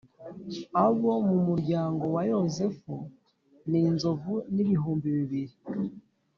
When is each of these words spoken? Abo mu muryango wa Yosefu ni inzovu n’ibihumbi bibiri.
Abo 0.83 1.11
mu 1.27 1.37
muryango 1.47 2.03
wa 2.15 2.23
Yosefu 2.31 2.93
ni 3.69 3.79
inzovu 3.89 4.33
n’ibihumbi 4.53 5.07
bibiri. 5.17 5.55